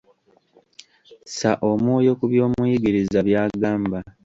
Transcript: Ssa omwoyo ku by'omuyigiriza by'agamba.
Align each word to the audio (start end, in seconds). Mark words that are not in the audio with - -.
Ssa 1.27 1.51
omwoyo 1.69 2.11
ku 2.19 2.25
by'omuyigiriza 2.31 3.19
by'agamba. 3.27 3.99